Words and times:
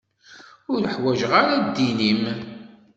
Ur 0.73 0.81
ḥwaǧeɣ 0.93 1.31
ara 1.41 1.55
ddin-im. 1.67 2.23